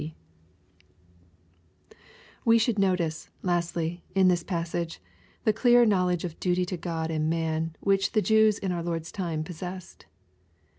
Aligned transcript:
^ 0.01 0.03
T^ 0.03 0.11
We 2.43 2.57
should 2.57 2.79
notice, 2.79 3.29
lastly, 3.43 4.03
in 4.15 4.29
this 4.29 4.41
passage, 4.41 4.99
the 5.43 5.53
dear 5.53 5.85
knowledge 5.85 6.23
of 6.23 6.39
duty 6.39 6.65
to 6.65 6.75
God 6.77 7.11
and 7.11 7.29
man, 7.29 7.75
which 7.81 8.13
the 8.13 8.21
Jews 8.23 8.57
in 8.57 8.71
our 8.71 8.81
Lord's 8.81 9.11
time 9.11 9.43
possessed. 9.43 10.07